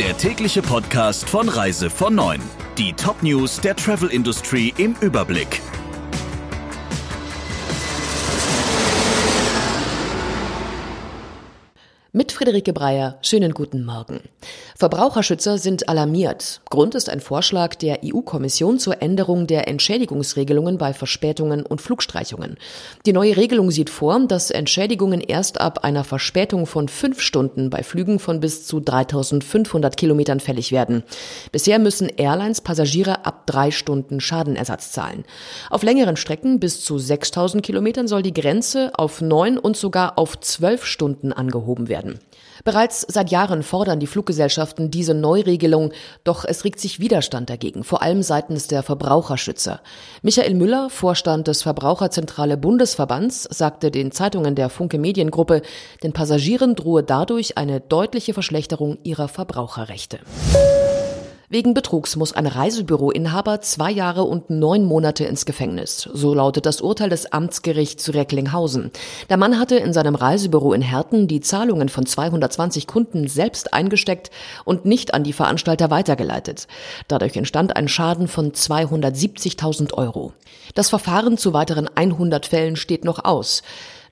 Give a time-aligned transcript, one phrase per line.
[0.00, 2.40] der tägliche Podcast von Reise von 9.
[2.78, 5.60] Die Top-News der Travel Industry im Überblick.
[12.12, 14.18] Mit Friederike Breyer, schönen guten Morgen.
[14.76, 16.60] Verbraucherschützer sind alarmiert.
[16.68, 22.56] Grund ist ein Vorschlag der EU-Kommission zur Änderung der Entschädigungsregelungen bei Verspätungen und Flugstreichungen.
[23.06, 27.84] Die neue Regelung sieht vor, dass Entschädigungen erst ab einer Verspätung von fünf Stunden bei
[27.84, 31.04] Flügen von bis zu 3500 Kilometern fällig werden.
[31.52, 35.24] Bisher müssen Airlines Passagiere ab drei Stunden Schadenersatz zahlen.
[35.68, 40.40] Auf längeren Strecken bis zu 6000 Kilometern soll die Grenze auf neun und sogar auf
[40.40, 42.18] zwölf Stunden angehoben werden werden.
[42.64, 45.92] Bereits seit Jahren fordern die Fluggesellschaften diese Neuregelung,
[46.24, 49.80] doch es regt sich Widerstand dagegen, vor allem seitens der Verbraucherschützer.
[50.22, 55.62] Michael Müller, Vorstand des Verbraucherzentrale Bundesverbands, sagte den Zeitungen der Funke Mediengruppe,
[56.02, 60.18] den Passagieren drohe dadurch eine deutliche Verschlechterung ihrer Verbraucherrechte.
[61.52, 66.08] Wegen Betrugs muss ein Reisebüroinhaber zwei Jahre und neun Monate ins Gefängnis.
[66.12, 68.92] So lautet das Urteil des Amtsgerichts Recklinghausen.
[69.28, 74.30] Der Mann hatte in seinem Reisebüro in Herten die Zahlungen von 220 Kunden selbst eingesteckt
[74.64, 76.68] und nicht an die Veranstalter weitergeleitet.
[77.08, 80.32] Dadurch entstand ein Schaden von 270.000 Euro.
[80.76, 83.64] Das Verfahren zu weiteren 100 Fällen steht noch aus.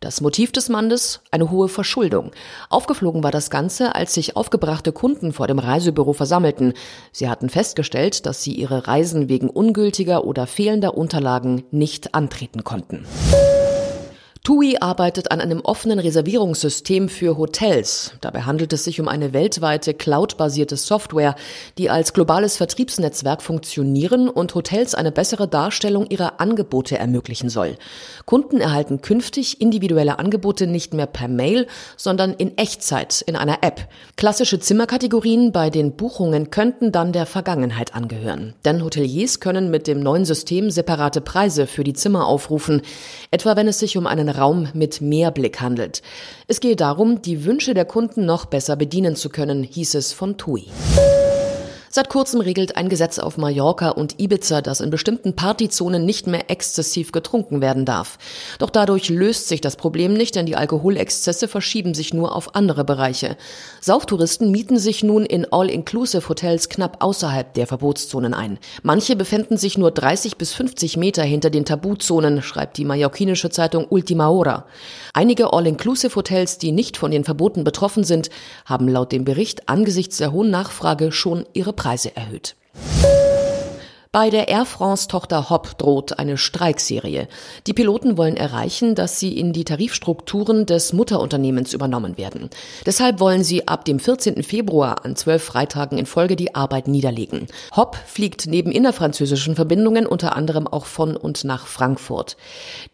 [0.00, 1.20] Das Motiv des Mannes?
[1.30, 2.32] Eine hohe Verschuldung.
[2.68, 6.74] Aufgeflogen war das Ganze, als sich aufgebrachte Kunden vor dem Reisebüro versammelten.
[7.12, 13.06] Sie hatten festgestellt, dass sie ihre Reisen wegen ungültiger oder fehlender Unterlagen nicht antreten konnten.
[14.44, 18.12] TUI arbeitet an einem offenen Reservierungssystem für Hotels.
[18.20, 21.34] Dabei handelt es sich um eine weltweite cloudbasierte Software,
[21.78, 27.78] die als globales Vertriebsnetzwerk funktionieren und Hotels eine bessere Darstellung ihrer Angebote ermöglichen soll.
[28.26, 33.88] Kunden erhalten künftig individuelle Angebote nicht mehr per Mail, sondern in Echtzeit in einer App.
[34.16, 38.52] Klassische Zimmerkategorien bei den Buchungen könnten dann der Vergangenheit angehören.
[38.66, 42.82] Denn Hoteliers können mit dem neuen System separate Preise für die Zimmer aufrufen,
[43.30, 46.02] etwa wenn es sich um einen Raum mit Mehrblick handelt.
[46.46, 50.36] Es gehe darum, die Wünsche der Kunden noch besser bedienen zu können, hieß es von
[50.36, 50.66] TUI.
[51.96, 56.50] Seit kurzem regelt ein Gesetz auf Mallorca und Ibiza, dass in bestimmten Partyzonen nicht mehr
[56.50, 58.18] exzessiv getrunken werden darf.
[58.58, 62.82] Doch dadurch löst sich das Problem nicht, denn die Alkoholexzesse verschieben sich nur auf andere
[62.82, 63.36] Bereiche.
[63.80, 68.58] Sauftouristen mieten sich nun in All-Inclusive-Hotels knapp außerhalb der Verbotszonen ein.
[68.82, 73.86] Manche befinden sich nur 30 bis 50 Meter hinter den Tabuzonen, schreibt die mallorquinische Zeitung
[73.88, 74.66] Ultima Hora.
[75.12, 78.30] Einige All-Inclusive-Hotels, die nicht von den Verboten betroffen sind,
[78.64, 82.56] haben laut dem Bericht angesichts der hohen Nachfrage schon ihre Preise erhöht.
[84.14, 87.26] Bei der Air France-Tochter Hop droht eine Streikserie.
[87.66, 92.48] Die Piloten wollen erreichen, dass sie in die Tarifstrukturen des Mutterunternehmens übernommen werden.
[92.86, 94.44] Deshalb wollen sie ab dem 14.
[94.44, 97.48] Februar an zwölf Freitagen in Folge die Arbeit niederlegen.
[97.74, 102.36] Hop fliegt neben innerfranzösischen Verbindungen unter anderem auch von und nach Frankfurt.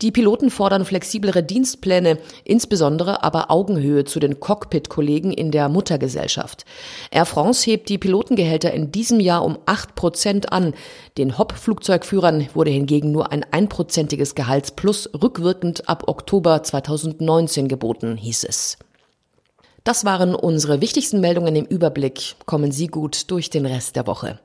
[0.00, 6.64] Die Piloten fordern flexiblere Dienstpläne, insbesondere aber Augenhöhe zu den Cockpit-Kollegen in der Muttergesellschaft.
[7.10, 10.72] Air France hebt die Pilotengehälter in diesem Jahr um acht Prozent an.
[11.18, 18.78] Den Hop-Flugzeugführern wurde hingegen nur ein einprozentiges Gehaltsplus rückwirkend ab Oktober 2019 geboten, hieß es.
[19.84, 22.36] Das waren unsere wichtigsten Meldungen im Überblick.
[22.46, 24.38] Kommen Sie gut durch den Rest der Woche.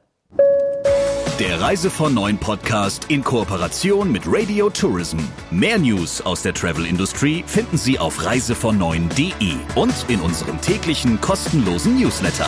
[1.40, 5.18] Der Reise von Neuen Podcast in Kooperation mit Radio Tourism.
[5.52, 12.00] Mehr News aus der Travel Industry finden Sie auf reisevon und in unserem täglichen kostenlosen
[12.00, 12.48] Newsletter.